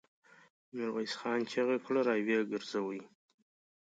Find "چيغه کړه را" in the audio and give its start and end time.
1.51-2.15